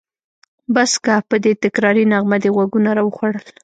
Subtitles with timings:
[0.75, 1.15] بس که!
[1.29, 3.45] په دې تکراري نغمه دې غوږونه راوخوړل.